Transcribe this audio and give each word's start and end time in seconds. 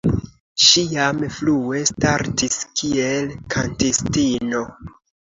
Ŝi 0.67 0.83
jam 0.93 1.17
frue 1.33 1.81
startis 1.89 2.57
kiel 2.81 3.27
kantistino. 3.57 4.63